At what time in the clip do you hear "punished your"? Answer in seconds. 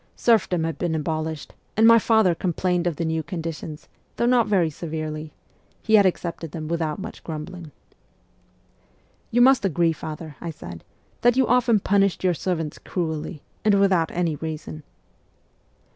11.81-12.33